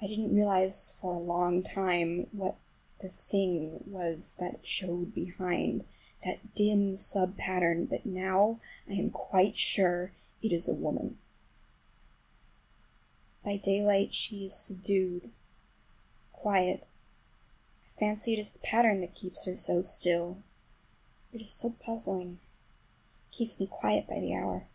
[0.00, 2.56] I didn't realize for a long time what
[2.98, 8.58] the thing was that showed behind,—that dim sub pattern,—but now
[8.88, 10.10] I am quite sure
[10.42, 11.20] it is a woman.
[13.44, 15.30] By daylight she is subdued,
[16.32, 16.84] quiet.
[17.86, 20.42] I fancy it is the pattern that keeps her so still.
[21.32, 22.40] It is so puzzling.
[23.30, 24.66] It keeps me quiet by the hour.